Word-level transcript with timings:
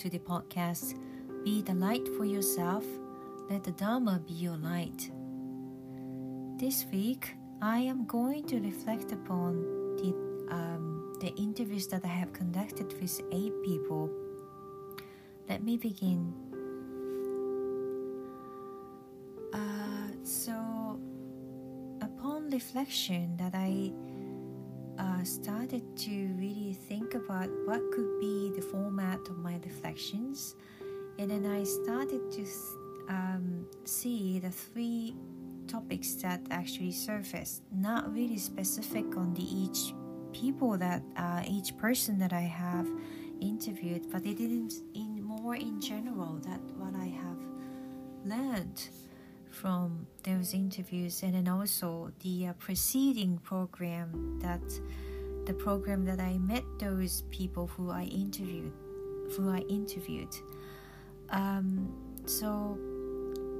to 0.00 0.08
the 0.08 0.18
podcast 0.18 0.94
Be 1.44 1.60
the 1.60 1.74
Light 1.74 2.08
for 2.16 2.24
Yourself, 2.24 2.86
Let 3.50 3.64
the 3.64 3.72
Dharma 3.72 4.18
Be 4.26 4.32
Your 4.32 4.56
Light. 4.56 5.10
This 6.56 6.86
week, 6.90 7.34
I 7.60 7.80
am 7.80 8.06
going 8.06 8.44
to 8.44 8.60
reflect 8.60 9.12
upon 9.12 9.60
the, 9.98 10.14
um, 10.54 11.12
the 11.20 11.34
interviews 11.34 11.86
that 11.88 12.02
I 12.02 12.08
have 12.08 12.32
conducted 12.32 12.98
with 12.98 13.20
eight 13.30 13.52
people. 13.62 14.08
Let 15.50 15.62
me 15.62 15.76
begin. 15.76 16.32
Uh, 19.52 20.16
so, 20.22 20.98
upon 22.00 22.48
reflection, 22.48 23.36
that 23.36 23.54
I 23.54 23.92
uh, 25.20 25.24
started 25.24 25.82
to 25.96 26.34
really 26.38 26.72
think 26.88 27.14
about 27.14 27.48
what 27.64 27.80
could 27.92 28.20
be 28.20 28.52
the 28.54 28.62
format 28.62 29.20
of 29.28 29.38
my 29.38 29.58
reflections, 29.64 30.54
and 31.18 31.30
then 31.30 31.46
I 31.46 31.64
started 31.64 32.30
to 32.32 32.46
um, 33.08 33.66
see 33.84 34.38
the 34.38 34.50
three 34.50 35.14
topics 35.66 36.14
that 36.14 36.40
actually 36.50 36.92
surfaced. 36.92 37.62
Not 37.72 38.12
really 38.12 38.38
specific 38.38 39.16
on 39.16 39.34
the 39.34 39.44
each 39.44 39.92
people 40.32 40.78
that 40.78 41.02
uh, 41.16 41.42
each 41.46 41.76
person 41.76 42.18
that 42.18 42.32
I 42.32 42.42
have 42.42 42.88
interviewed, 43.40 44.10
but 44.10 44.24
it 44.24 44.40
is 44.40 44.82
in 44.94 45.22
more 45.22 45.54
in 45.54 45.80
general 45.80 46.40
that 46.44 46.60
what 46.76 46.94
I 46.94 47.06
have 47.06 47.38
learned 48.24 48.88
from 49.50 50.06
those 50.22 50.54
interviews 50.54 51.22
and 51.22 51.34
then 51.34 51.48
also 51.48 52.12
the 52.20 52.46
uh, 52.46 52.52
preceding 52.54 53.38
program 53.38 54.38
that 54.40 54.62
the 55.46 55.54
program 55.54 56.04
that 56.04 56.20
I 56.20 56.38
met 56.38 56.64
those 56.78 57.22
people 57.30 57.66
who 57.66 57.90
I 57.90 58.04
interviewed 58.04 58.72
who 59.36 59.48
I 59.48 59.58
interviewed. 59.68 60.34
Um, 61.30 61.92
so 62.26 62.76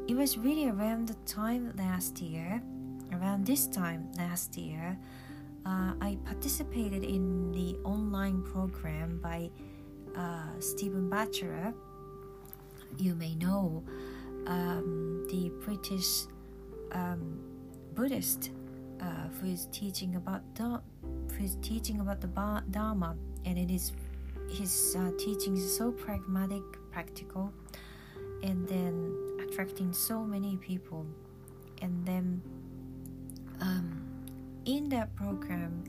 it 0.09 0.15
was 0.15 0.37
really 0.37 0.69
around 0.69 1.09
the 1.09 1.15
time 1.27 1.73
last 1.77 2.21
year 2.21 2.61
around 3.13 3.47
this 3.47 3.67
time 3.67 4.09
last 4.17 4.57
year 4.57 4.99
uh, 5.67 5.93
I 6.01 6.19
participated 6.25 7.05
in 7.05 7.53
the 7.53 7.77
online 7.85 8.43
program 8.43 9.21
by 9.23 9.51
uh, 10.17 10.59
Stephen 10.59 11.09
Batchelor. 11.11 11.75
You 12.97 13.15
may 13.15 13.35
know 13.35 13.85
um, 14.47 15.27
the 15.31 15.51
British 15.65 16.27
um, 16.93 17.41
Buddhist 17.95 18.51
uh, 19.01 19.29
who 19.41 19.49
is 19.49 19.69
teaching 19.71 20.17
about 20.17 20.43
who 21.41 21.47
is 21.47 21.57
teaching 21.63 22.01
about 22.01 22.21
the 22.21 22.29
Dharma, 22.71 23.17
and 23.47 23.59
it 23.59 23.71
is 23.71 23.93
his 24.51 24.97
uh, 24.99 25.11
teaching 25.19 25.57
is 25.57 25.77
so 25.77 25.91
pragmatic, 25.91 26.63
practical, 26.91 27.53
and 28.43 28.69
then 28.69 29.17
attracting 29.41 29.93
so 29.93 30.23
many 30.23 30.57
people, 30.57 31.07
and 31.81 32.05
then 32.05 32.43
um, 33.63 34.03
in 34.67 34.89
that 34.91 35.15
program 35.17 35.83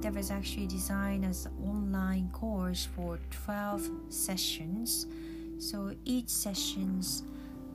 that 0.00 0.14
was 0.14 0.30
actually 0.30 0.66
designed 0.66 1.24
as 1.24 1.46
an 1.46 1.52
online 1.62 2.30
course 2.30 2.88
for 2.96 3.18
12 3.30 3.90
sessions. 4.08 5.06
So 5.58 5.94
each 6.04 6.30
sessions 6.30 7.24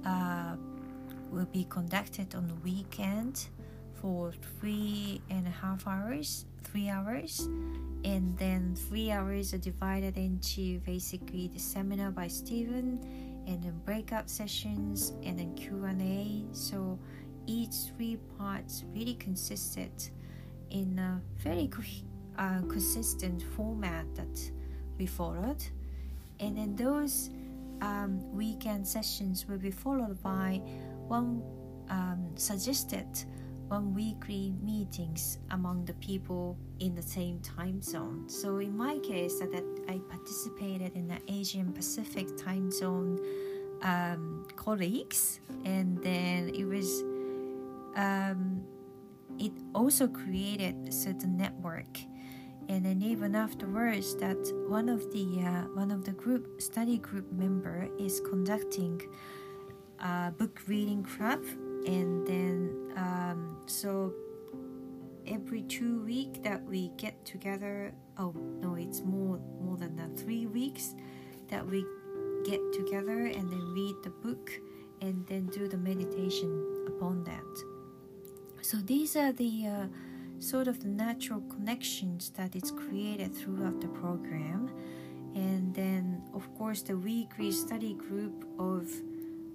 uh, 0.04 0.56
will 1.32 1.50
be 1.54 1.66
conducted 1.70 2.34
on 2.34 2.48
the 2.48 2.56
weekend 2.56 3.48
for 4.02 4.32
three 4.60 5.22
and 5.30 5.46
a 5.48 5.50
half 5.50 5.88
hours, 5.88 6.46
three 6.64 6.90
hours, 6.90 7.48
and 8.04 8.38
then 8.38 8.76
three 8.76 9.12
hours 9.12 9.54
are 9.54 9.58
divided 9.58 10.18
into 10.18 10.80
basically 10.80 11.50
the 11.54 11.60
seminar 11.60 12.12
by 12.12 12.28
Stephen, 12.28 13.00
and 13.48 13.64
then 13.64 13.80
breakout 13.86 14.30
sessions, 14.30 15.14
and 15.24 15.40
then 15.40 15.54
Q 15.56 15.84
and 15.86 16.02
A. 16.02 16.56
So 16.56 16.98
each 17.46 17.76
three 17.96 18.18
parts 18.38 18.84
really 18.94 19.16
consisted 19.16 19.92
in 20.70 21.00
a 21.00 21.22
very 21.40 21.70
uh, 22.38 22.62
consistent 22.70 23.44
format 23.56 24.06
that 24.16 24.52
we 24.98 25.06
followed, 25.06 25.64
and 26.40 26.58
then 26.58 26.76
those 26.76 27.32
um, 27.82 28.20
weekend 28.34 28.88
sessions 28.88 29.48
will 29.48 29.58
be 29.58 29.72
followed 29.72 30.22
by 30.22 30.62
one 31.08 31.42
um, 31.90 32.30
suggested 32.36 33.08
one 33.70 33.94
weekly 33.94 34.54
meetings 34.62 35.38
among 35.52 35.86
the 35.86 35.94
people 35.96 36.58
in 36.80 36.96
the 36.96 37.02
same 37.02 37.40
time 37.40 37.82
zone. 37.82 38.28
So 38.28 38.58
in 38.58 38.76
my 38.76 38.98
case, 39.00 39.40
that, 39.40 39.64
I 39.88 40.00
participated 40.10 40.96
in 40.96 41.08
the 41.08 41.20
Asian 41.28 41.72
Pacific 41.72 42.36
time 42.38 42.72
zone 42.72 43.20
um, 43.82 44.46
colleagues, 44.56 45.40
and 45.66 46.02
then 46.04 46.50
it 46.50 46.66
was 46.66 47.02
um, 47.96 48.64
it 49.40 49.52
also 49.74 50.08
created 50.08 50.94
certain 50.94 51.38
network 51.38 52.00
and 52.70 52.86
then 52.86 53.02
even 53.02 53.36
afterwards 53.36 54.16
that 54.16 54.38
one 54.68 54.90
of 54.90 55.12
the 55.12 55.42
uh, 55.42 55.64
one 55.74 55.92
of 55.92 56.06
the 56.06 56.12
group 56.12 56.62
study 56.62 56.98
group 56.98 57.32
member 57.32 57.90
is 57.98 58.22
conducting 58.30 59.02
a 60.00 60.32
book 60.38 60.62
reading 60.68 61.04
club 61.04 61.44
and 61.90 62.28
then 62.28 62.94
um, 62.96 63.62
so 63.66 64.14
every 65.28 65.64
two 65.64 66.02
week 66.04 66.44
that 66.44 66.64
we 66.66 66.90
get 66.98 67.26
together 67.26 67.92
oh 68.18 68.34
no 68.62 68.76
it's 68.76 69.02
more 69.02 69.40
more 69.60 69.78
than 69.78 69.96
that 69.96 70.18
three 70.18 70.46
weeks 70.46 70.96
that 71.50 71.66
we 71.66 71.84
get 72.46 72.62
together 72.74 73.26
and 73.26 73.52
then 73.52 73.74
read 73.74 73.96
the 74.04 74.10
book 74.10 74.52
and 75.02 75.26
then 75.28 75.48
do 75.48 75.68
the 75.68 75.78
meditation 75.78 76.86
upon 76.88 77.24
that. 77.24 77.64
So 78.62 78.78
these 78.78 79.16
are 79.16 79.32
the 79.32 79.68
uh, 79.68 79.88
sort 80.40 80.68
of 80.68 80.86
natural 80.86 81.42
connections 81.42 82.32
that 82.36 82.56
is 82.56 82.72
created 82.72 83.36
throughout 83.36 83.82
the 83.82 83.88
program. 83.88 84.70
And 85.36 85.74
then 85.74 86.24
of 86.34 86.54
course 86.58 86.82
the 86.82 86.98
weekly 86.98 87.52
study 87.52 87.94
group 87.94 88.46
of 88.58 88.90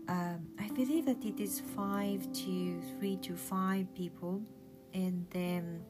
um, 0.08 0.46
i 0.60 0.68
believe 0.68 1.06
that 1.06 1.24
it 1.24 1.40
is 1.40 1.60
five 1.76 2.20
to 2.32 2.80
three 2.98 3.16
to 3.16 3.36
five 3.36 3.92
people 3.94 4.40
and 4.92 5.26
then 5.30 5.82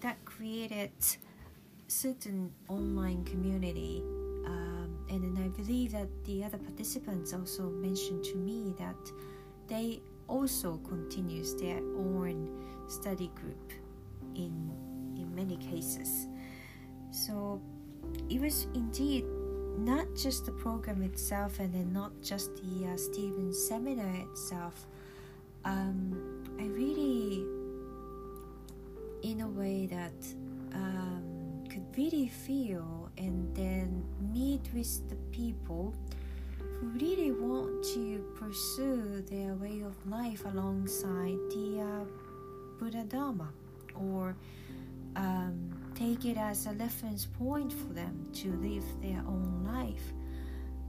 that 0.00 0.22
created 0.24 0.92
certain 1.88 2.52
online 2.68 3.24
community 3.24 4.02
um, 4.46 4.98
and 5.10 5.22
then 5.22 5.44
i 5.44 5.48
believe 5.48 5.92
that 5.92 6.08
the 6.24 6.44
other 6.44 6.58
participants 6.58 7.32
also 7.32 7.64
mentioned 7.70 8.24
to 8.24 8.36
me 8.36 8.74
that 8.78 8.96
they 9.68 10.00
also 10.28 10.78
continues 10.78 11.54
their 11.56 11.78
own 11.78 12.48
study 12.88 13.30
group 13.34 13.72
in 14.34 14.70
in 15.16 15.34
many 15.34 15.56
cases. 15.56 16.28
So 17.10 17.60
it 18.28 18.40
was 18.40 18.66
indeed 18.74 19.24
not 19.76 20.06
just 20.14 20.46
the 20.46 20.52
program 20.52 21.02
itself 21.02 21.58
and 21.60 21.72
then 21.72 21.92
not 21.92 22.12
just 22.22 22.50
the 22.56 22.86
uh, 22.86 22.96
Stephen 22.96 23.52
seminar 23.52 24.14
itself. 24.30 24.86
Um, 25.64 26.44
I 26.58 26.64
really, 26.64 27.44
in 29.22 29.40
a 29.40 29.48
way 29.48 29.86
that 29.86 30.14
um, 30.74 31.64
could 31.68 31.84
really 31.96 32.28
feel 32.28 33.10
and 33.18 33.54
then 33.54 34.04
meet 34.32 34.62
with 34.74 35.08
the 35.08 35.16
people 35.30 35.94
who 36.58 36.86
really 36.88 37.32
want 37.32 37.82
to 37.84 38.24
pursue 38.38 39.22
their 39.30 39.54
way 39.54 39.82
of 39.82 39.94
life 40.10 40.44
alongside 40.44 41.38
the 41.50 41.80
uh, 41.80 42.04
Buddha 42.78 43.04
Dharma 43.04 43.48
or 43.94 44.36
um, 45.16 45.75
take 45.96 46.26
it 46.26 46.36
as 46.36 46.66
a 46.66 46.72
reference 46.72 47.24
point 47.24 47.72
for 47.72 47.92
them 47.94 48.28
to 48.34 48.52
live 48.56 48.84
their 49.00 49.22
own 49.26 49.64
life, 49.64 50.12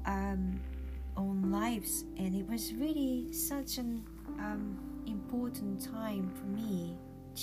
um, 0.06 0.60
own 1.16 1.50
lives. 1.50 2.04
And 2.18 2.36
it 2.36 2.48
was 2.48 2.74
really 2.74 3.32
such 3.32 3.78
an 3.78 4.06
um, 4.40 4.78
important 5.08 5.82
time 5.92 6.30
for 6.36 6.46
me 6.46 6.98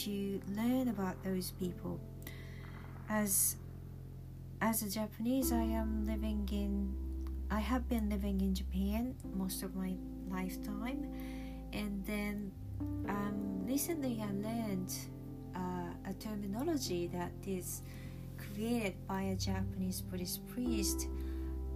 to 0.05 0.41
learn 0.55 0.89
about 0.89 1.23
those 1.25 1.53
people. 1.53 1.99
As 3.09 3.57
as 4.61 4.83
a 4.83 4.91
Japanese, 4.91 5.53
I 5.53 5.63
am 5.63 6.05
living 6.07 6.49
in. 6.53 6.95
I 7.51 7.61
have 7.61 7.89
been 7.89 8.09
living 8.09 8.41
in 8.41 8.55
Japan 8.55 9.15
most 9.37 9.63
of 9.63 9.75
my 9.75 9.95
lifetime, 10.31 11.07
and 11.73 12.05
then 12.07 12.51
um, 13.09 13.67
recently 13.67 14.23
I 14.23 14.33
learned 14.33 14.93
uh, 15.55 16.11
a 16.11 16.15
terminology 16.15 17.07
that 17.09 17.33
is 17.47 17.83
created 18.37 18.95
by 19.07 19.23
a 19.23 19.37
Japanese 19.37 20.01
Buddhist 20.01 20.47
priest. 20.49 21.09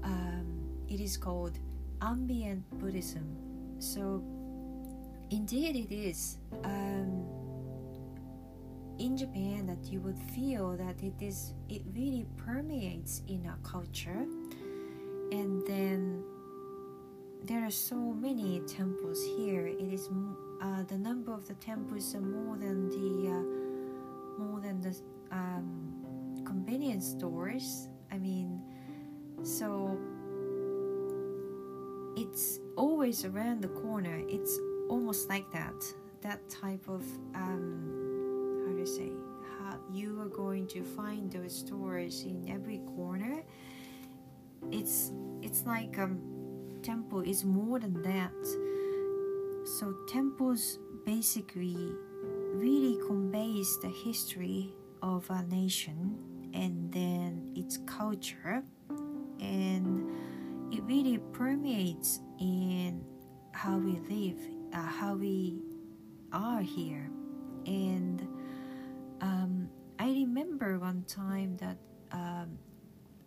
Um, 0.02 0.46
it 0.88 1.00
is 1.00 1.16
called 1.16 1.58
ambient 2.00 2.62
Buddhism. 2.78 3.36
So, 3.78 4.22
indeed, 5.30 5.76
it 5.76 5.94
is 5.94 6.38
um, 6.64 7.26
in 8.98 9.16
Japan 9.16 9.66
that 9.66 9.92
you 9.92 10.00
would 10.00 10.18
feel 10.34 10.76
that 10.76 11.02
it 11.02 11.14
is 11.20 11.54
it 11.68 11.82
really 11.94 12.26
permeates 12.36 13.22
in 13.28 13.46
our 13.46 13.58
culture, 13.62 14.26
and 15.30 15.66
then 15.66 16.24
there 17.44 17.64
are 17.64 17.70
so 17.70 17.96
many 17.96 18.60
temples 18.66 19.24
here. 19.36 19.66
It 19.66 19.92
is 19.92 20.08
uh, 20.60 20.82
the 20.88 20.98
number 20.98 21.32
of 21.32 21.46
the 21.46 21.54
temples 21.54 22.14
are 22.14 22.20
more 22.20 22.56
than 22.56 22.88
the 22.88 23.30
uh, 23.30 23.67
more 24.58 24.66
than 24.66 24.80
the 24.80 24.96
um, 25.30 26.42
convenience 26.44 27.06
stores. 27.06 27.88
I 28.10 28.18
mean, 28.18 28.60
so 29.42 29.98
it's 32.16 32.60
always 32.76 33.24
around 33.24 33.62
the 33.62 33.68
corner. 33.68 34.22
It's 34.28 34.58
almost 34.88 35.28
like 35.28 35.50
that. 35.52 35.74
That 36.22 36.48
type 36.50 36.88
of 36.88 37.02
um, 37.34 38.64
how 38.66 38.76
you 38.76 38.86
say 38.86 39.10
how 39.58 39.78
you 39.92 40.20
are 40.20 40.28
going 40.28 40.66
to 40.68 40.82
find 40.82 41.30
those 41.30 41.56
stores 41.56 42.24
in 42.24 42.48
every 42.50 42.80
corner. 42.96 43.44
It's 44.72 45.12
it's 45.42 45.64
like 45.66 45.98
um 45.98 46.18
temple 46.82 47.20
is 47.20 47.44
more 47.44 47.78
than 47.78 48.02
that. 48.02 48.34
So 49.78 49.94
temples 50.08 50.78
basically 51.06 51.76
really 52.58 52.98
conveys 53.06 53.78
the 53.80 53.88
history 53.88 54.72
of 55.02 55.28
a 55.30 55.42
nation 55.44 56.18
and 56.54 56.92
then 56.92 57.52
its 57.54 57.78
culture. 57.86 58.62
And 59.40 60.10
it 60.72 60.82
really 60.82 61.18
permeates 61.32 62.20
in 62.40 63.04
how 63.52 63.78
we 63.78 63.98
live 64.08 64.38
uh, 64.72 64.82
how 64.82 65.14
we 65.14 65.60
are 66.32 66.60
here. 66.60 67.10
And 67.66 68.26
um, 69.20 69.68
i 69.98 70.06
remember 70.06 70.78
one 70.78 71.04
time 71.06 71.56
that 71.58 71.76
um, 72.12 72.58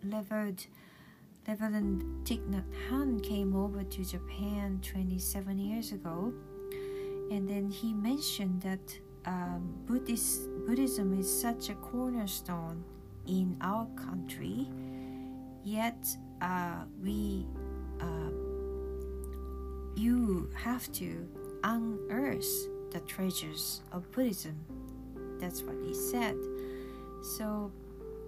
Reverend, 0.04 0.66
Reverend 1.46 2.02
Thich 2.24 3.22
came 3.22 3.54
over 3.54 3.84
to 3.84 4.04
Japan 4.04 4.80
27 4.82 5.58
years 5.58 5.92
ago. 5.92 6.32
And 7.30 7.48
then 7.48 7.70
he 7.70 7.94
mentioned 7.94 8.62
that 8.62 8.98
um, 9.26 9.74
Buddhist, 9.86 10.48
Buddhism 10.66 11.18
is 11.18 11.28
such 11.40 11.68
a 11.68 11.74
cornerstone 11.74 12.84
in 13.26 13.56
our 13.60 13.86
country, 13.96 14.68
yet 15.64 16.04
uh, 16.40 16.84
we 17.02 17.46
uh, 18.00 18.30
you 19.94 20.50
have 20.54 20.90
to 20.92 21.28
unearth 21.64 22.68
the 22.90 23.00
treasures 23.00 23.82
of 23.92 24.10
Buddhism. 24.12 24.56
That's 25.38 25.62
what 25.62 25.76
he 25.84 25.94
said. 25.94 26.36
So, 27.36 27.72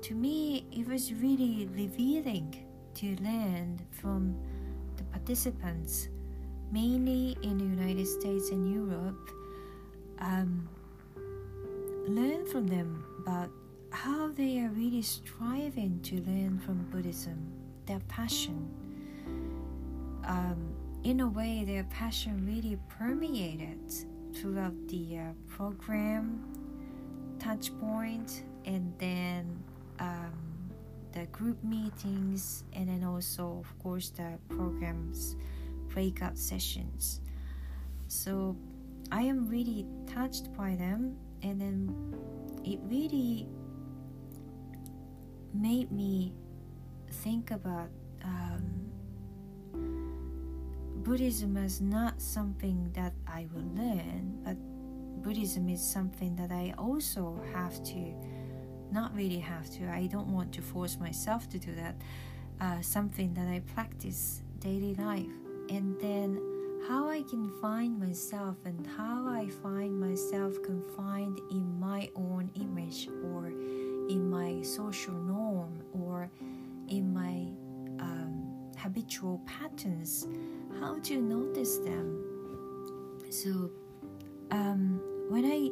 to 0.03 0.15
me, 0.15 0.67
it 0.71 0.87
was 0.87 1.13
really 1.13 1.69
revealing 1.73 2.65
to 2.95 3.17
learn 3.21 3.81
from 3.91 4.37
the 4.97 5.05
participants, 5.05 6.09
mainly 6.71 7.37
in 7.43 7.59
the 7.59 7.65
United 7.65 8.07
States 8.07 8.51
and 8.51 8.73
Europe. 8.73 9.31
Um, 10.19 10.69
learn 12.07 12.47
from 12.47 12.67
them 12.67 13.05
about 13.21 13.51
how 13.91 14.29
they 14.29 14.59
are 14.61 14.69
really 14.71 15.03
striving 15.03 16.01
to 16.03 16.17
learn 16.23 16.59
from 16.59 16.85
Buddhism, 16.91 17.53
their 17.87 18.01
passion. 18.09 18.69
Um, 20.25 20.75
in 21.05 21.21
a 21.21 21.29
way, 21.29 21.65
their 21.67 21.85
passion 21.85 22.45
really 22.47 22.79
permeated 22.89 23.79
throughout 24.35 24.75
the 24.89 25.19
uh, 25.19 25.23
program, 25.49 26.43
touch 27.39 27.71
point, 27.79 28.45
and 28.65 28.93
then 28.99 29.63
um, 30.01 30.33
the 31.13 31.27
group 31.27 31.63
meetings, 31.63 32.65
and 32.73 32.89
then 32.89 33.05
also, 33.05 33.59
of 33.61 33.79
course, 33.83 34.11
the 34.11 34.39
programs, 34.49 35.37
breakout 35.89 36.37
sessions. 36.37 37.21
So 38.09 38.57
I 39.13 39.23
am 39.23 39.49
really 39.49 39.87
touched 40.07 40.53
by 40.57 40.75
them 40.75 41.17
and 41.45 41.61
then 41.61 41.95
it 42.65 42.81
really 42.85 43.47
made 45.53 45.93
me 45.93 46.35
think 47.23 47.51
about 47.51 47.91
um, 48.25 48.91
Buddhism 51.05 51.57
as 51.59 51.83
not 51.83 52.21
something 52.21 52.91
that 52.95 53.13
I 53.29 53.47
will 53.53 53.71
learn, 53.75 54.41
but 54.43 54.57
Buddhism 55.23 55.69
is 55.69 55.83
something 55.83 56.35
that 56.37 56.51
I 56.51 56.75
also 56.79 57.39
have 57.53 57.83
to, 57.85 58.15
not 58.91 59.15
really 59.15 59.39
have 59.39 59.71
to, 59.73 59.89
I 59.91 60.07
don't 60.07 60.29
want 60.29 60.51
to 60.55 60.63
force 60.63 60.99
myself 60.99 61.49
to 61.51 61.59
do 61.59 61.75
that, 61.75 61.95
uh, 62.61 62.81
something 62.81 63.35
that 63.35 63.49
I 63.49 63.61
practice 63.75 64.41
daily 64.61 64.95
life. 64.95 65.27
And 65.69 66.01
then 66.01 66.41
how 66.89 67.09
I 67.09 67.23
can 67.23 67.51
find 67.63 67.99
myself 67.99 68.57
and 68.65 68.87
how 68.87 69.27
I 69.27 69.49
find 69.63 69.99
myself 69.99 70.63
confined 70.63 71.34
social 74.75 75.15
norm 75.15 75.83
or 75.93 76.31
in 76.89 77.13
my 77.13 77.37
um, 78.03 78.73
habitual 78.77 79.41
patterns, 79.47 80.27
how 80.81 80.99
do 80.99 81.15
you 81.15 81.21
notice 81.21 81.79
them. 81.79 82.07
So, 83.31 83.71
um, 84.51 85.01
when 85.29 85.45
I 85.45 85.71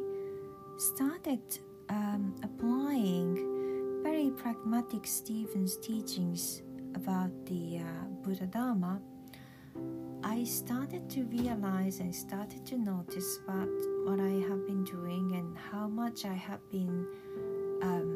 started 0.77 1.41
um, 1.89 2.35
applying 2.43 4.01
very 4.03 4.31
pragmatic 4.31 5.05
Stephen's 5.05 5.77
teachings 5.77 6.61
about 6.95 7.31
the 7.45 7.79
uh, 7.79 8.05
Buddha 8.23 8.47
Dharma, 8.47 8.99
I 10.23 10.43
started 10.43 11.09
to 11.11 11.25
realize 11.25 11.99
and 11.99 12.13
started 12.13 12.65
to 12.67 12.77
notice 12.77 13.39
what 13.45 13.69
what 14.05 14.19
I 14.19 14.35
have 14.49 14.65
been 14.65 14.83
doing 14.83 15.35
and 15.35 15.57
how 15.71 15.87
much 15.87 16.25
I 16.25 16.33
have 16.33 16.61
been 16.71 17.05
um, 17.81 18.12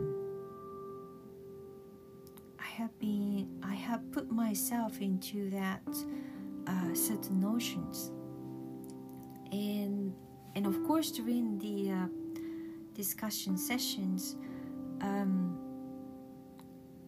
myself 4.68 5.00
into 5.02 5.50
that 5.50 5.82
uh, 6.68 6.94
certain 6.94 7.40
notions. 7.40 8.12
And 9.52 10.14
and 10.56 10.66
of 10.66 10.84
course 10.86 11.12
during 11.12 11.58
the 11.60 11.92
uh, 11.92 12.08
discussion 12.94 13.58
sessions 13.58 14.36
um, 15.02 15.58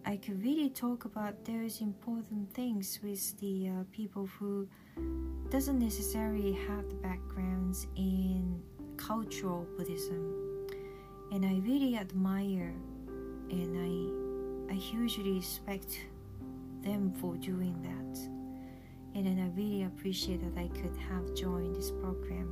I 0.06 0.16
could 0.18 0.42
really 0.42 0.70
talk 0.70 1.06
about 1.06 1.44
those 1.44 1.82
important 1.82 2.54
things 2.54 3.00
with 3.04 3.38
the 3.40 3.70
uh, 3.70 3.84
people 3.92 4.30
who 4.40 4.68
doesn't 5.50 5.80
necessarily 5.80 6.54
have 6.68 6.88
the 6.90 6.96
backgrounds 6.96 7.88
in 7.96 8.62
cultural 8.96 9.68
Buddhism, 9.78 10.68
and 11.32 11.46
I 11.46 11.60
really 11.68 11.98
admire 11.98 12.74
and 13.50 13.72
I 13.88 14.74
I 14.74 14.76
hugely 14.76 15.34
respect 15.34 16.00
them 16.84 17.14
for 17.20 17.36
doing 17.36 17.76
that, 17.84 18.20
and 19.16 19.26
then 19.26 19.40
I 19.40 19.56
really 19.60 19.84
appreciate 19.84 20.42
that 20.42 20.60
I 20.60 20.68
could 20.68 20.96
have 20.98 21.36
joined 21.36 21.76
this 21.76 21.92
program, 21.92 22.50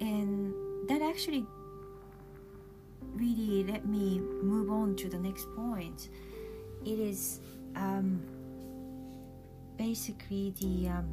and 0.00 0.54
that 0.88 1.02
actually 1.02 1.44
really 3.14 3.64
let 3.64 3.86
me 3.86 4.20
move 4.42 4.70
on 4.70 4.94
to 4.96 5.08
the 5.08 5.18
next 5.18 5.46
point. 5.56 6.08
It 6.84 6.98
is 6.98 7.40
um, 7.74 8.22
basically 9.76 10.54
the 10.60 10.88
um, 10.88 11.08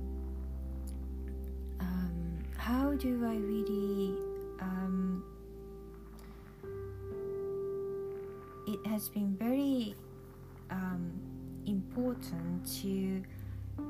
um, 1.79 2.39
how 2.57 2.93
do 2.93 3.25
I 3.25 3.35
really 3.35 4.15
um, 4.61 5.23
it 8.67 8.85
has 8.87 9.09
been 9.09 9.35
very 9.37 9.95
um, 10.69 11.11
important 11.65 12.65
to 12.81 13.23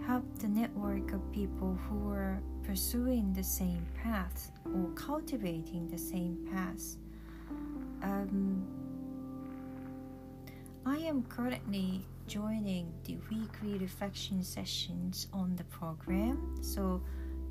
help 0.06 0.24
the 0.40 0.48
network 0.48 1.12
of 1.14 1.32
people 1.32 1.78
who 1.88 2.10
are 2.10 2.42
pursuing 2.64 3.34
the 3.34 3.44
same 3.44 3.86
path 4.02 4.52
or 4.74 4.90
cultivating 4.96 5.88
the 5.90 5.98
same 5.98 6.48
path. 6.52 6.96
Um, 8.02 8.66
I 10.86 10.98
am 10.98 11.24
currently 11.24 12.06
joining 12.28 12.92
the 13.06 13.18
weekly 13.30 13.78
reflection 13.78 14.44
sessions 14.44 15.28
on 15.34 15.56
the 15.56 15.64
program. 15.66 16.58
So 16.62 17.02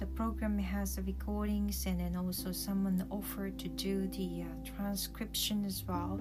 the 0.03 0.09
program 0.17 0.59
has 0.59 0.97
the 0.97 1.03
recordings 1.03 1.87
and 1.87 2.01
then 2.01 2.17
also 2.17 2.51
someone 2.51 3.07
offered 3.09 3.57
to 3.57 3.69
do 3.69 4.09
the 4.09 4.43
uh, 4.43 4.71
transcription 4.77 5.65
as 5.65 5.85
well. 5.87 6.21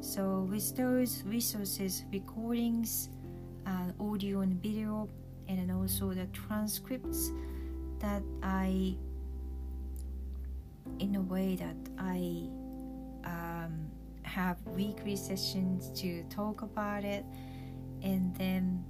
So 0.00 0.46
with 0.48 0.76
those 0.76 1.24
resources, 1.26 2.04
recordings, 2.12 3.08
uh, 3.66 3.90
audio 3.98 4.42
and 4.42 4.62
video, 4.62 5.08
and 5.48 5.58
then 5.58 5.76
also 5.76 6.12
the 6.12 6.26
transcripts 6.26 7.32
that 7.98 8.22
I, 8.44 8.96
in 11.00 11.16
a 11.16 11.22
way 11.22 11.56
that 11.56 11.76
I 11.98 12.48
um, 13.24 13.90
have 14.22 14.56
weekly 14.66 15.16
sessions 15.16 15.90
to 16.00 16.22
talk 16.30 16.62
about 16.62 17.04
it 17.04 17.24
and 18.02 18.32
then 18.36 18.84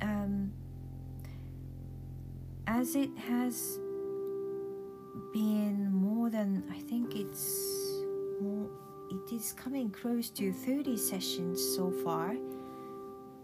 um, 0.00 0.52
as 2.66 2.96
it 2.96 3.10
has 3.16 3.78
been 5.32 5.92
more 5.92 6.30
than 6.30 6.64
I 6.70 6.78
think 6.80 7.14
it's 7.14 8.02
more 8.40 8.68
it 9.10 9.32
is 9.32 9.52
coming 9.52 9.90
close 9.90 10.30
to 10.30 10.52
30 10.52 10.96
sessions 10.96 11.60
so 11.76 11.90
far 11.90 12.36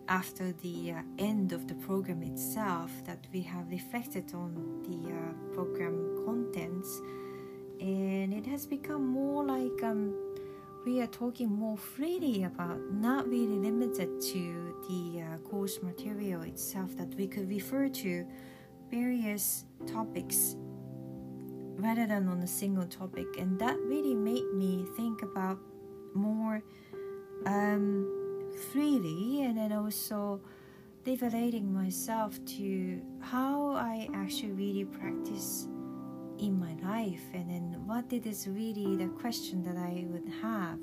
after 0.09 0.53
the 0.63 0.93
uh, 0.93 1.03
end 1.19 1.53
of 1.53 1.69
the 1.69 1.75
program 1.75 2.23
itself 2.23 2.91
that 3.05 3.27
we 3.33 3.43
have 3.43 3.71
reflected 3.71 4.33
on 4.35 4.83
the 4.83 5.13
uh, 5.13 5.55
program 5.55 6.25
contents. 6.25 7.01
And 7.81 8.35
it 8.35 8.45
has 8.47 8.67
become 8.67 9.07
more 9.07 9.45
like 9.45 9.83
um, 9.85 10.13
we 10.85 11.01
are 11.01 11.07
talking 11.07 11.49
more 11.49 11.77
freely 11.77 12.45
about 12.45 12.81
not 12.93 13.29
really 13.29 13.59
limited 13.59 14.21
to 14.21 14.75
the 14.89 15.23
uh, 15.23 15.37
course 15.49 15.81
material 15.83 16.43
itself 16.43 16.97
that 16.97 17.15
we 17.15 17.29
could 17.29 17.49
refer 17.49 17.89
to 17.89 18.27
various 18.91 19.65
topics 19.87 20.57
rather 21.77 22.07
than 22.07 22.29
on 22.29 22.43
a 22.43 22.47
single 22.47 22.87
topic 22.87 23.27
and 23.39 23.59
that 23.59 23.79
really 23.81 24.15
made 24.15 24.45
me 24.55 24.85
think 24.97 25.23
about 25.23 25.59
more 26.15 26.63
um, 27.47 28.07
freely 28.73 29.43
and 29.43 29.57
then 29.57 29.73
also 29.73 30.41
liberating 31.07 31.73
myself 31.73 32.39
to 32.45 33.01
how 33.21 33.71
I 33.71 34.09
actually 34.15 34.53
really 34.53 34.85
practice 34.85 35.67
in 36.39 36.59
my 36.59 36.75
life 36.83 37.23
and 37.35 37.51
then 37.51 37.83
what 37.87 38.05
really 38.47 38.97
the 38.97 39.09
question 39.21 39.63
that 39.63 39.77
I 39.77 40.05
would 40.09 40.31
have. 40.43 40.79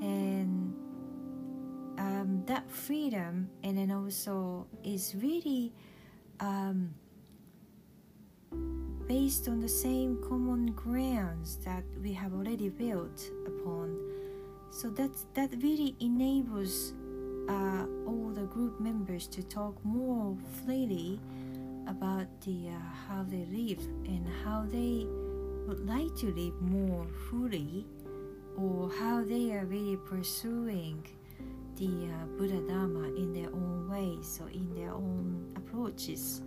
And 0.00 0.74
um, 1.98 2.42
that 2.46 2.70
freedom 2.70 3.48
and 3.62 3.78
then 3.78 3.90
also 3.90 4.66
is 4.84 5.14
really 5.20 5.72
um, 6.40 6.94
based 9.08 9.48
on 9.48 9.60
the 9.60 9.68
same 9.68 10.18
common 10.22 10.72
grounds 10.72 11.56
that 11.64 11.84
we 12.02 12.12
have 12.12 12.32
already 12.34 12.68
built 12.68 13.30
upon. 13.46 13.96
So 14.70 14.90
that 14.90 15.10
that 15.34 15.50
really 15.62 15.94
enables 16.00 16.92
uh, 17.48 17.86
all 18.06 18.32
the 18.34 18.42
group 18.42 18.80
members 18.80 19.26
to 19.28 19.42
talk 19.42 19.74
more 19.84 20.36
freely 20.64 21.20
about 21.86 22.26
the 22.42 22.68
uh, 22.68 22.78
how 23.08 23.22
they 23.22 23.46
live 23.46 23.80
and 24.06 24.26
how 24.44 24.66
they 24.66 25.06
would 25.66 25.86
like 25.86 26.14
to 26.16 26.32
live 26.32 26.60
more 26.60 27.06
fully 27.30 27.86
or 28.56 28.90
how 28.98 29.22
they 29.22 29.52
are 29.52 29.66
really 29.66 29.96
pursuing 29.96 31.04
the 31.76 32.08
uh, 32.08 32.26
Buddha 32.38 32.60
Dharma 32.66 33.08
in 33.14 33.32
their 33.32 33.52
own 33.52 33.88
ways 33.88 34.40
or 34.42 34.48
in 34.50 34.74
their 34.74 34.92
own 34.92 35.52
approaches. 35.56 36.42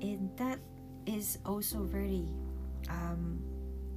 And 0.00 0.30
that 0.36 0.58
is 1.06 1.38
also 1.46 1.82
very 1.82 2.24
um, 2.88 3.40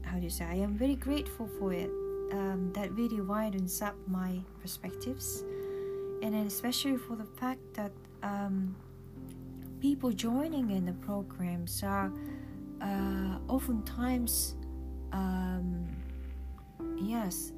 how 0.03 0.17
do 0.17 0.23
you 0.23 0.29
say 0.29 0.45
I 0.45 0.55
am 0.55 0.77
very 0.77 0.95
grateful 0.95 1.47
for 1.59 1.73
it. 1.73 1.89
Um, 2.31 2.71
that 2.73 2.91
really 2.93 3.21
widens 3.21 3.81
up 3.81 3.95
my 4.07 4.39
perspectives. 4.61 5.43
And 6.21 6.35
especially 6.35 6.97
for 6.97 7.15
the 7.15 7.25
fact 7.25 7.61
that 7.73 7.91
um, 8.21 8.75
people 9.79 10.11
joining 10.11 10.69
in 10.69 10.85
the 10.85 10.93
programs 10.93 11.81
are 11.83 12.11
uh, 12.81 13.39
oftentimes 13.47 14.55
um, 15.11 15.87
yes 17.01 17.51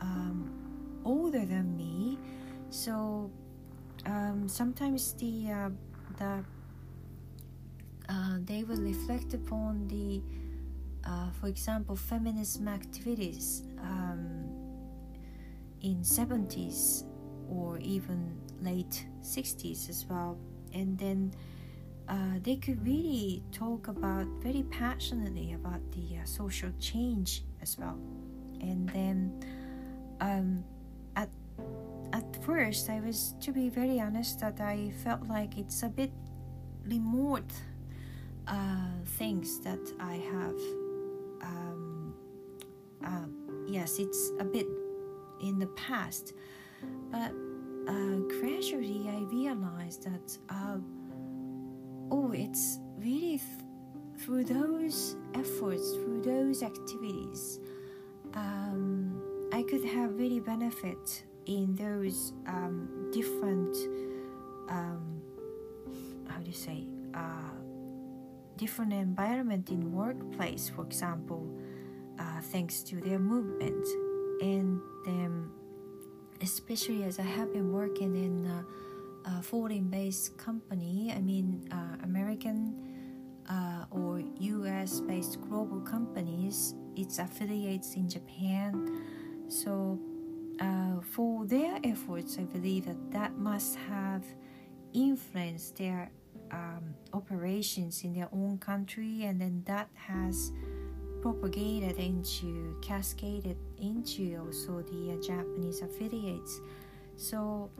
um, 0.00 0.50
older 1.04 1.44
than 1.44 1.76
me. 1.76 2.18
So 2.70 3.30
um, 4.06 4.48
sometimes 4.48 5.14
the 5.14 5.50
uh, 5.50 5.70
the 6.16 6.44
uh, 8.10 8.38
they 8.44 8.64
will 8.64 8.82
reflect 8.82 9.34
upon 9.34 9.86
the 9.86 10.20
uh, 11.08 11.30
for 11.40 11.46
example 11.46 11.94
feminism 11.94 12.68
activities 12.68 13.62
um, 13.80 14.44
in 15.80 16.02
70s 16.02 17.04
or 17.48 17.78
even 17.78 18.36
late 18.60 19.06
60s 19.22 19.88
as 19.88 20.04
well. 20.08 20.36
And 20.74 20.98
then 20.98 21.32
uh, 22.08 22.38
they 22.42 22.56
could 22.56 22.84
really 22.84 23.42
talk 23.52 23.88
about 23.88 24.26
very 24.42 24.64
passionately 24.64 25.52
about 25.52 25.80
the 25.92 26.18
uh, 26.18 26.24
social 26.24 26.70
change 26.78 27.44
as 27.62 27.78
well. 27.78 27.98
And 28.60 28.88
then 28.90 29.44
um, 30.20 30.64
at 31.16 31.30
at 32.12 32.44
first 32.44 32.90
I 32.90 33.00
was 33.00 33.34
to 33.40 33.52
be 33.52 33.68
very 33.68 34.00
honest 34.00 34.40
that 34.40 34.60
I 34.60 34.90
felt 35.04 35.26
like 35.28 35.56
it's 35.56 35.82
a 35.84 35.88
bit 35.88 36.10
remote 36.84 37.52
uh, 38.50 38.90
things 39.18 39.60
that 39.60 39.80
I 40.00 40.16
have 40.16 40.60
um, 41.42 42.14
uh, 43.04 43.26
yes 43.66 43.98
it's 43.98 44.32
a 44.38 44.44
bit 44.44 44.66
in 45.40 45.58
the 45.58 45.68
past. 45.68 46.34
But 47.10 47.32
uh, 47.88 48.16
gradually 48.40 49.08
I 49.08 49.20
realized 49.32 50.04
that 50.04 50.38
uh, 50.48 50.78
oh 52.10 52.32
it's 52.32 52.78
really 52.98 53.38
th- 53.38 53.42
through 54.18 54.44
those 54.44 55.16
efforts 55.34 55.94
through 55.94 56.22
those 56.22 56.62
activities 56.62 57.58
um, 58.34 59.48
I 59.52 59.62
could 59.62 59.84
have 59.84 60.18
really 60.18 60.40
benefit 60.40 61.24
in 61.46 61.74
those 61.74 62.32
um, 62.46 63.10
different 63.12 63.74
um, 64.68 65.22
how 66.28 66.38
do 66.38 66.46
you 66.46 66.56
say 66.56 66.84
uh, 67.14 67.59
different 68.62 68.92
environment 68.92 69.70
in 69.70 69.80
workplace 69.92 70.70
for 70.74 70.82
example 70.84 71.42
uh, 72.18 72.40
thanks 72.52 72.82
to 72.82 72.94
their 73.00 73.18
movement 73.18 73.86
and 74.42 74.80
then 75.04 75.50
especially 76.42 77.04
as 77.04 77.18
I 77.18 77.22
have 77.22 77.52
been 77.52 77.72
working 77.72 78.14
in 78.16 78.46
a, 78.46 78.64
a 79.30 79.42
foreign-based 79.42 80.36
company, 80.38 81.12
I 81.14 81.20
mean 81.20 81.68
uh, 81.70 82.04
American 82.04 82.74
uh, 83.48 83.84
or 83.90 84.22
U.S.-based 84.38 85.48
global 85.48 85.80
companies, 85.80 86.74
its 86.96 87.18
affiliates 87.18 87.94
in 87.94 88.08
Japan. 88.08 89.02
So 89.48 89.98
uh, 90.60 91.00
for 91.00 91.46
their 91.46 91.78
efforts, 91.84 92.38
I 92.38 92.44
believe 92.44 92.86
that 92.86 93.10
that 93.10 93.36
must 93.36 93.76
have 93.88 94.24
influenced 94.92 95.76
their 95.76 96.10
um, 96.52 96.94
operations 97.12 98.04
in 98.04 98.14
their 98.14 98.28
own 98.32 98.58
country, 98.58 99.24
and 99.24 99.40
then 99.40 99.62
that 99.66 99.88
has 99.94 100.52
propagated 101.20 101.98
into 101.98 102.76
cascaded 102.80 103.56
into 103.80 104.40
also 104.44 104.82
the 104.82 105.12
uh, 105.12 105.22
Japanese 105.22 105.82
affiliates. 105.82 106.60
So 107.16 107.70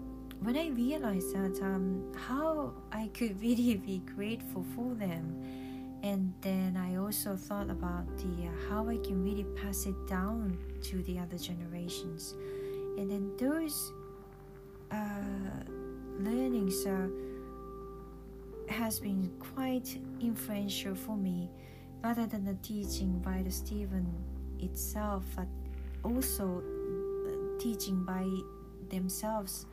when 0.40 0.56
I 0.56 0.68
realized 0.68 1.34
that 1.34 1.62
um, 1.62 2.12
how 2.14 2.74
I 2.92 3.08
could 3.14 3.40
really 3.42 3.76
be 3.76 4.02
grateful 4.14 4.64
for 4.74 4.94
them, 4.94 5.98
and 6.02 6.32
then 6.40 6.76
I 6.76 6.96
also 6.96 7.36
thought 7.36 7.70
about 7.70 8.06
the 8.18 8.46
uh, 8.46 8.68
how 8.68 8.88
I 8.88 8.96
can 8.96 9.22
really 9.22 9.44
pass 9.62 9.86
it 9.86 10.06
down 10.08 10.58
to 10.82 11.02
the 11.02 11.18
other 11.18 11.38
generations, 11.38 12.34
and 12.98 13.10
then 13.10 13.32
those 13.38 13.92
uh, 14.90 14.96
learnings 16.18 16.84
uh, 16.86 17.08
has 18.70 19.00
been 19.00 19.30
quite 19.54 19.98
influential 20.20 20.94
for 20.94 21.16
me 21.16 21.50
rather 22.02 22.26
than 22.26 22.44
the 22.44 22.54
teaching 22.62 23.18
by 23.18 23.42
the 23.42 23.50
Stephen 23.50 24.06
itself, 24.58 25.24
but 25.36 25.46
also 26.02 26.62
uh, 26.62 27.60
teaching 27.60 28.04
by 28.04 28.26
themselves. 28.88 29.66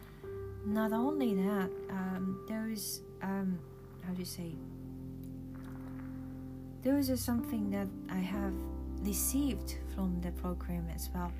Not 0.66 0.92
only 0.92 1.34
that, 1.36 1.70
um, 1.90 2.46
those 2.50 3.02
um, 3.22 3.60
how 4.06 4.14
do 4.14 4.20
you 4.20 4.26
say? 4.26 4.56
Those 6.84 7.10
are 7.10 7.18
something 7.18 7.70
that 7.72 7.88
I 8.10 8.20
have 8.20 8.54
received 9.02 9.76
from 9.94 10.22
the 10.22 10.32
program 10.32 10.88
as 10.96 11.10
well. 11.14 11.32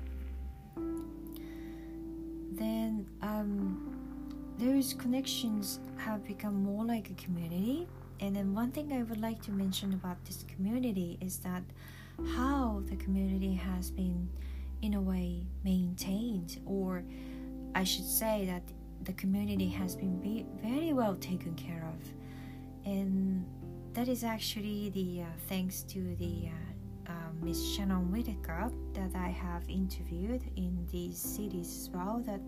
Then 2.52 3.06
um, 3.22 3.87
those 4.58 4.94
connections 4.94 5.80
have 5.96 6.24
become 6.24 6.62
more 6.62 6.84
like 6.84 7.10
a 7.10 7.14
community 7.14 7.86
and 8.20 8.34
then 8.34 8.52
one 8.52 8.72
thing 8.72 8.92
I 8.92 9.02
would 9.04 9.20
like 9.20 9.42
to 9.42 9.52
mention 9.52 9.92
about 9.92 10.24
this 10.24 10.44
community 10.48 11.18
is 11.20 11.38
that 11.38 11.62
how 12.34 12.82
the 12.86 12.96
community 12.96 13.54
has 13.54 13.90
been, 13.90 14.28
in 14.82 14.94
a 14.94 15.00
way, 15.00 15.46
maintained, 15.64 16.58
or 16.66 17.04
I 17.74 17.84
should 17.84 18.06
say 18.06 18.44
that 18.46 18.62
the 19.04 19.12
community 19.12 19.68
has 19.68 19.94
been 19.94 20.18
be- 20.20 20.46
very 20.60 20.92
well 20.92 21.14
taken 21.14 21.54
care 21.54 21.88
of, 21.94 22.12
and 22.84 23.46
that 23.92 24.08
is 24.08 24.24
actually 24.24 24.90
the 24.90 25.22
uh, 25.22 25.26
thanks 25.48 25.82
to 25.82 26.16
the 26.16 26.48
uh, 26.48 27.12
uh, 27.12 27.12
Miss 27.40 27.64
Shannon 27.72 28.10
Whitaker 28.10 28.72
that 28.94 29.14
I 29.14 29.28
have 29.28 29.62
interviewed 29.68 30.42
in 30.56 30.86
these 30.90 31.18
cities 31.18 31.68
as 31.82 31.90
well. 31.90 32.20
That 32.26 32.42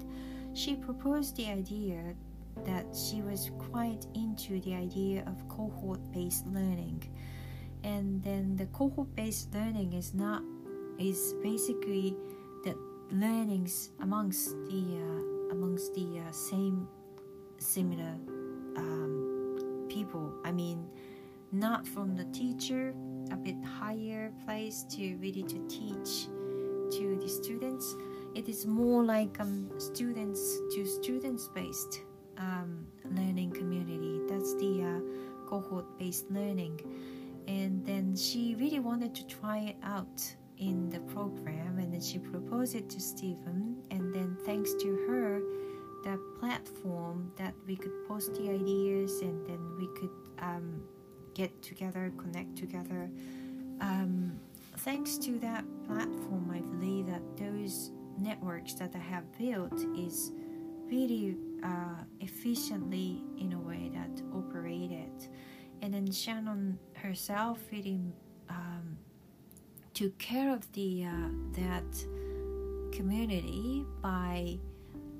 she 0.54 0.74
proposed 0.76 1.36
the 1.36 1.46
idea 1.46 2.14
that 2.64 2.84
she 2.94 3.22
was 3.22 3.50
quite 3.58 4.06
into 4.14 4.60
the 4.60 4.74
idea 4.74 5.22
of 5.26 5.48
cohort 5.48 6.00
based 6.12 6.46
learning. 6.46 7.02
And 7.84 8.22
then 8.22 8.56
the 8.56 8.66
cohort 8.66 9.14
based 9.14 9.54
learning 9.54 9.94
is 9.94 10.12
not 10.14 10.42
is 10.98 11.34
basically 11.42 12.14
the 12.64 12.76
learnings 13.10 13.90
amongst 14.00 14.50
the 14.66 15.00
uh, 15.00 15.52
amongst 15.54 15.94
the 15.94 16.20
uh, 16.20 16.30
same 16.32 16.86
similar 17.58 18.14
um, 18.76 19.86
people. 19.88 20.32
I 20.44 20.52
mean, 20.52 20.86
not 21.52 21.86
from 21.86 22.14
the 22.14 22.24
teacher, 22.26 22.94
a 23.32 23.36
bit 23.36 23.56
higher 23.64 24.32
place 24.44 24.84
to 24.90 25.16
really 25.16 25.42
to 25.44 25.58
teach 25.68 26.26
to 26.98 27.18
the 27.20 27.28
students. 27.28 27.94
It 28.34 28.48
is 28.48 28.66
more 28.66 29.02
like 29.02 29.40
um, 29.40 29.70
students 29.78 30.58
to 30.74 30.86
students 30.86 31.48
based 31.48 32.02
um, 32.38 32.86
learning 33.04 33.50
community. 33.50 34.20
That's 34.28 34.54
the 34.54 34.82
uh, 34.82 35.48
cohort 35.48 35.98
based 35.98 36.30
learning. 36.30 36.80
And 37.48 37.84
then 37.84 38.14
she 38.16 38.54
really 38.58 38.80
wanted 38.80 39.14
to 39.16 39.26
try 39.26 39.58
it 39.58 39.76
out 39.82 40.22
in 40.58 40.90
the 40.90 41.00
program, 41.00 41.78
and 41.78 41.92
then 41.92 42.00
she 42.00 42.18
proposed 42.18 42.74
it 42.74 42.88
to 42.90 43.00
Stephen. 43.00 43.82
And 43.90 44.14
then, 44.14 44.36
thanks 44.44 44.74
to 44.74 44.88
her, 45.08 45.40
that 46.04 46.18
platform 46.38 47.32
that 47.36 47.54
we 47.66 47.76
could 47.76 47.92
post 48.06 48.34
the 48.34 48.50
ideas 48.50 49.20
and 49.20 49.46
then 49.46 49.60
we 49.78 49.86
could 49.98 50.10
um, 50.38 50.82
get 51.34 51.62
together, 51.62 52.12
connect 52.16 52.56
together. 52.56 53.10
Um, 53.80 54.38
thanks 54.78 55.18
to 55.18 55.38
that 55.40 55.64
platform, 55.86 56.50
I 56.52 56.60
believe 56.60 57.06
that 57.06 57.22
those 57.36 57.90
networks 58.20 58.74
that 58.74 58.94
I 58.94 58.98
have 58.98 59.24
built 59.38 59.78
is 59.96 60.32
really 60.90 61.36
uh, 61.62 62.02
efficiently 62.20 63.22
in 63.38 63.52
a 63.52 63.58
way 63.58 63.90
that 63.94 64.22
operated. 64.34 65.12
And 65.82 65.94
then 65.94 66.10
Shannon 66.10 66.78
herself 66.94 67.58
really 67.72 68.00
um, 68.48 68.98
took 69.94 70.16
care 70.18 70.52
of 70.52 70.70
the 70.72 71.04
uh, 71.04 71.28
that 71.52 72.06
community 72.92 73.84
by 74.02 74.58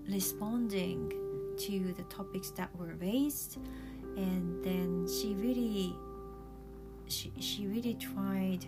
responding 0.08 1.12
to 1.58 1.94
the 1.96 2.02
topics 2.04 2.50
that 2.50 2.74
were 2.76 2.94
raised 3.00 3.58
and 4.16 4.64
then 4.64 5.06
she 5.06 5.34
really 5.34 5.94
she, 7.06 7.32
she 7.38 7.66
really 7.66 7.94
tried 7.94 8.64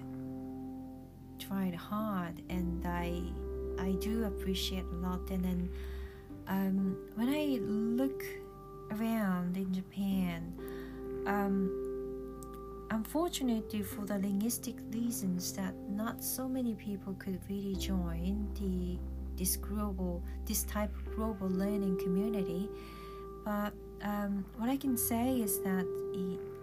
tried 1.38 1.74
hard 1.74 2.42
and 2.48 2.86
i 2.86 3.22
i 3.78 3.92
do 3.92 4.24
appreciate 4.24 4.84
a 4.84 4.96
lot. 4.96 5.28
And 5.30 5.44
then 5.44 5.70
um, 6.48 6.96
when 7.14 7.28
i 7.28 7.58
look 7.60 8.24
around 8.90 9.56
in 9.56 9.72
japan 9.72 10.52
um, 11.26 11.70
unfortunately 12.90 13.82
for 13.82 14.04
the 14.04 14.18
linguistic 14.18 14.76
reasons 14.90 15.52
that 15.52 15.74
not 15.88 16.22
so 16.22 16.48
many 16.48 16.74
people 16.74 17.14
could 17.14 17.38
really 17.48 17.74
join 17.76 18.48
the 18.60 18.98
this 19.36 19.56
global 19.56 20.22
this 20.44 20.64
type 20.64 20.94
of 20.94 21.16
global 21.16 21.48
learning 21.48 21.98
community 21.98 22.68
but 23.44 23.72
um, 24.02 24.44
what 24.58 24.68
i 24.68 24.76
can 24.76 24.96
say 24.96 25.40
is 25.40 25.60
that 25.60 25.86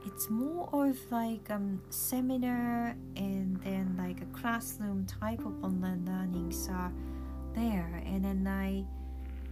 it's 0.05 0.29
more 0.29 0.69
of 0.73 0.97
like 1.11 1.49
um 1.49 1.81
seminar 1.89 2.95
and 3.15 3.59
then 3.63 3.95
like 3.97 4.21
a 4.21 4.25
classroom 4.37 5.05
type 5.05 5.39
of 5.39 5.63
online 5.63 6.05
learnings 6.05 6.69
are 6.69 6.91
there 7.53 8.01
and 8.05 8.23
then 8.23 8.47
i 8.47 8.83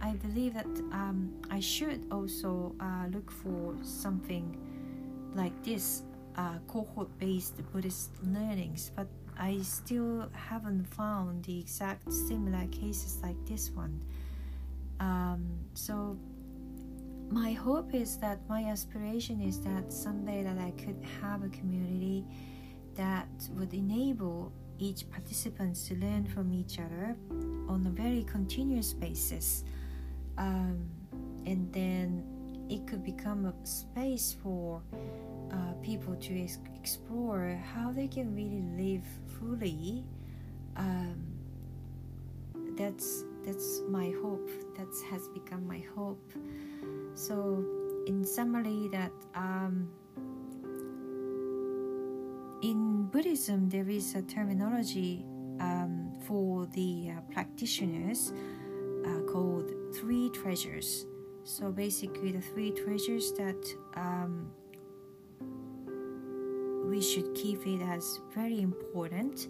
i 0.06 0.12
believe 0.14 0.54
that 0.54 0.66
um, 0.92 1.32
i 1.50 1.60
should 1.60 2.04
also 2.10 2.74
uh, 2.80 3.06
look 3.10 3.30
for 3.30 3.74
something 3.82 4.56
like 5.34 5.52
this 5.62 6.02
uh, 6.36 6.54
cohort 6.68 7.08
based 7.18 7.56
buddhist 7.72 8.10
learnings 8.22 8.90
but 8.94 9.06
I 9.38 9.60
still 9.62 10.28
haven't 10.32 10.84
found 10.94 11.44
the 11.44 11.60
exact 11.60 12.12
similar 12.12 12.66
cases 12.72 13.20
like 13.22 13.36
this 13.46 13.70
one. 13.70 14.02
Um, 14.98 15.46
so 15.74 16.18
my 17.30 17.52
hope 17.52 17.94
is 17.94 18.16
that 18.18 18.38
my 18.48 18.64
aspiration 18.64 19.40
is 19.40 19.60
that 19.60 19.92
someday 19.92 20.42
that 20.42 20.58
I 20.58 20.70
could 20.82 21.02
have 21.20 21.42
a 21.42 21.48
community 21.48 22.24
that 22.94 23.28
would 23.50 23.74
enable 23.74 24.52
each 24.78 25.10
participant 25.10 25.76
to 25.76 25.94
learn 25.96 26.24
from 26.26 26.52
each 26.52 26.78
other 26.78 27.16
on 27.68 27.86
a 27.86 27.90
very 27.90 28.24
continuous 28.24 28.92
basis. 28.92 29.64
Um, 30.38 30.88
and 31.46 31.72
then 31.72 32.24
it 32.70 32.86
could 32.86 33.04
become 33.04 33.46
a 33.46 33.66
space 33.66 34.36
for 34.42 34.82
uh, 35.50 35.72
people 35.82 36.14
to 36.16 36.42
ex- 36.42 36.58
explore 36.76 37.60
how 37.74 37.90
they 37.92 38.06
can 38.06 38.34
really 38.34 38.62
live 38.76 39.04
fully. 39.38 40.04
Um, 40.76 41.38
that's 42.76 43.24
that's 43.44 43.80
my 43.88 44.12
hope. 44.22 44.48
That 44.76 44.88
has 45.10 45.28
become 45.28 45.66
my 45.66 45.82
hope. 45.96 46.32
So, 47.18 47.64
in 48.06 48.24
summary, 48.24 48.88
that 48.92 49.10
um, 49.34 49.90
in 52.62 53.08
Buddhism 53.10 53.68
there 53.68 53.88
is 53.88 54.14
a 54.14 54.22
terminology 54.22 55.26
um, 55.58 56.12
for 56.28 56.66
the 56.66 57.10
uh, 57.10 57.20
practitioners 57.32 58.32
uh, 59.04 59.22
called 59.26 59.68
three 59.96 60.30
treasures. 60.30 61.06
So 61.42 61.72
basically, 61.72 62.30
the 62.30 62.40
three 62.40 62.70
treasures 62.70 63.32
that 63.32 63.66
um, 63.96 64.52
we 66.88 67.02
should 67.02 67.34
keep 67.34 67.66
it 67.66 67.82
as 67.82 68.20
very 68.32 68.60
important. 68.60 69.48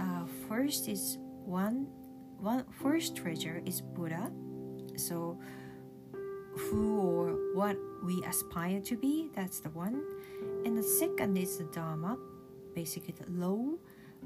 Uh, 0.00 0.24
first 0.48 0.88
is 0.88 1.18
one, 1.44 1.88
one 2.40 2.64
first 2.80 3.14
treasure 3.14 3.60
is 3.66 3.82
Buddha. 3.82 4.32
So 4.96 5.38
who 6.56 7.00
or 7.00 7.36
what 7.54 7.76
we 8.02 8.22
aspire 8.24 8.80
to 8.80 8.96
be, 8.96 9.30
that's 9.34 9.60
the 9.60 9.70
one. 9.70 10.02
And 10.64 10.76
the 10.76 10.82
second 10.82 11.36
is 11.36 11.58
the 11.58 11.64
Dharma, 11.64 12.18
basically 12.74 13.14
the 13.18 13.30
law. 13.30 13.74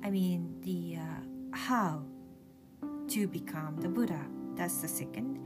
I 0.03 0.11
mean 0.11 0.57
the 0.62 0.99
uh, 0.99 1.57
how 1.57 2.03
to 3.09 3.27
become 3.27 3.77
the 3.81 3.88
Buddha. 3.88 4.25
That's 4.55 4.81
the 4.81 4.88
second. 4.88 5.38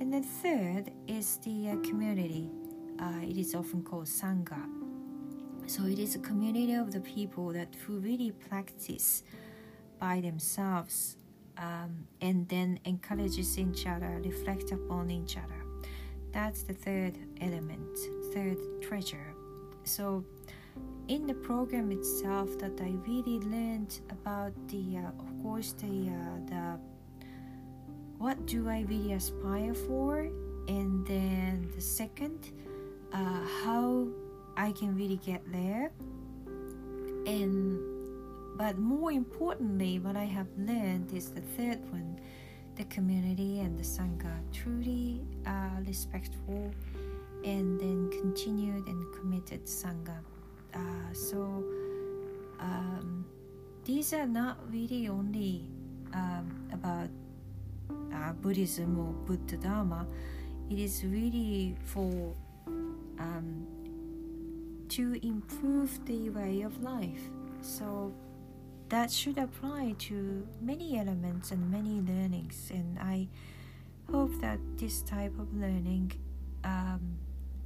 And 0.00 0.12
the 0.12 0.22
third 0.22 0.90
is 1.06 1.38
the 1.44 1.70
uh, 1.70 1.76
community. 1.88 2.50
Uh, 2.98 3.22
it 3.22 3.36
is 3.36 3.54
often 3.54 3.82
called 3.82 4.06
Sangha 4.06 4.82
so 5.66 5.84
it 5.84 5.98
is 5.98 6.14
a 6.16 6.18
community 6.18 6.74
of 6.74 6.92
the 6.92 7.00
people 7.00 7.52
that 7.52 7.74
who 7.86 7.98
really 7.98 8.32
practice 8.32 9.22
by 9.98 10.20
themselves 10.20 11.16
um, 11.56 12.06
and 12.20 12.48
then 12.48 12.80
encourages 12.84 13.58
each 13.58 13.86
other, 13.86 14.20
reflect 14.24 14.72
upon 14.72 15.10
each 15.10 15.36
other. 15.36 15.61
That's 16.32 16.62
the 16.62 16.72
third 16.72 17.18
element, 17.40 17.98
third 18.32 18.58
treasure. 18.80 19.34
So 19.84 20.24
in 21.08 21.26
the 21.26 21.34
program 21.34 21.92
itself, 21.92 22.58
that 22.58 22.80
I 22.80 22.94
really 23.06 23.38
learned 23.40 24.00
about 24.10 24.52
the, 24.68 24.98
uh, 24.98 25.22
of 25.22 25.42
course, 25.42 25.72
the 25.72 26.08
uh, 26.08 26.38
the 26.46 26.78
what 28.18 28.46
do 28.46 28.68
I 28.68 28.86
really 28.88 29.12
aspire 29.12 29.74
for, 29.74 30.30
and 30.68 31.06
then 31.06 31.68
the 31.74 31.80
second, 31.80 32.52
uh, 33.12 33.40
how 33.64 34.08
I 34.56 34.72
can 34.72 34.94
really 34.96 35.18
get 35.18 35.42
there. 35.52 35.90
And 37.26 37.78
but 38.56 38.78
more 38.78 39.12
importantly, 39.12 39.98
what 39.98 40.16
I 40.16 40.24
have 40.24 40.48
learned 40.56 41.12
is 41.12 41.30
the 41.30 41.40
third 41.40 41.80
one 41.90 42.18
the 42.76 42.84
community 42.84 43.60
and 43.60 43.78
the 43.78 43.84
Sangha 43.84 44.31
respectful 45.92 46.72
and 47.44 47.78
then 47.78 48.08
continued 48.10 48.86
and 48.86 49.00
committed 49.16 49.62
Sangha. 49.66 50.18
Uh, 50.72 51.12
so 51.12 51.38
um, 52.58 53.26
these 53.84 54.14
are 54.14 54.26
not 54.26 54.56
really 54.72 55.08
only 55.08 55.68
um, 56.14 56.46
about 56.72 57.10
uh, 58.14 58.32
Buddhism 58.40 58.98
or 58.98 59.12
Buddha 59.26 59.56
Dharma, 59.56 60.06
it 60.70 60.78
is 60.78 61.04
really 61.04 61.76
for 61.84 62.34
um, 63.18 63.66
to 64.88 65.04
improve 65.26 66.04
the 66.06 66.30
way 66.30 66.62
of 66.62 66.82
life. 66.82 67.24
So 67.60 68.14
that 68.88 69.10
should 69.10 69.38
apply 69.38 69.94
to 70.08 70.46
many 70.60 70.98
elements 70.98 71.50
and 71.50 71.70
many 71.70 72.00
learnings. 72.00 72.70
And 72.70 72.98
I 72.98 73.28
hope 74.10 74.32
that 74.40 74.58
this 74.76 75.02
type 75.02 75.38
of 75.38 75.52
learning 75.54 76.12
um, 76.64 77.16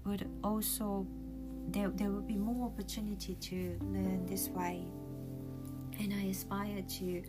would 0.04 0.28
also 0.42 1.06
there, 1.68 1.88
there 1.88 2.10
will 2.10 2.22
be 2.22 2.36
more 2.36 2.66
opportunity 2.66 3.34
to 3.34 3.76
learn 3.82 4.24
this 4.26 4.48
way. 4.48 4.86
And 5.98 6.12
i 6.12 6.26
aspire 6.30 6.82
to 6.82 7.22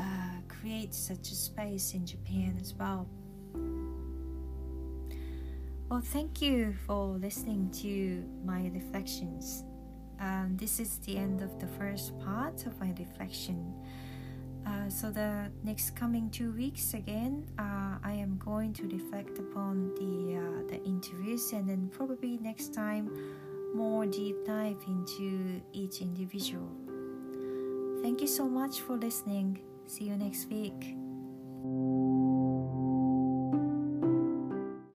uh, 0.00 0.38
create 0.48 0.94
such 0.94 1.30
a 1.30 1.34
space 1.34 1.94
in 1.94 2.04
japan 2.06 2.58
as 2.60 2.74
well. 2.74 3.06
Well 5.88 6.00
thank 6.00 6.40
you 6.42 6.74
for 6.86 7.16
listening 7.18 7.70
to 7.82 8.24
my 8.44 8.70
reflections. 8.74 9.64
Um, 10.20 10.56
this 10.56 10.80
is 10.80 10.98
the 10.98 11.16
end 11.16 11.42
of 11.42 11.58
the 11.60 11.66
first 11.66 12.18
part 12.20 12.66
of 12.66 12.78
my 12.80 12.92
reflection. 12.98 13.74
Uh, 14.66 14.88
so 14.88 15.10
the 15.10 15.50
next 15.62 15.94
coming 15.96 16.30
two 16.30 16.52
weeks 16.52 16.94
again, 16.94 17.44
uh, 17.58 17.98
I 18.02 18.12
am 18.12 18.38
going 18.38 18.72
to 18.74 18.84
reflect 18.88 19.38
upon 19.38 19.94
the 19.94 20.38
uh, 20.38 20.66
the 20.70 20.82
interviews, 20.84 21.52
and 21.52 21.68
then 21.68 21.90
probably 21.92 22.38
next 22.38 22.72
time 22.74 23.10
more 23.74 24.06
deep 24.06 24.36
dive 24.46 24.82
into 24.86 25.60
each 25.72 26.00
individual. 26.00 26.70
Thank 28.02 28.20
you 28.20 28.28
so 28.28 28.44
much 28.48 28.80
for 28.80 28.96
listening. 28.96 29.60
See 29.86 30.04
you 30.04 30.16
next 30.16 30.48
week. 30.48 30.94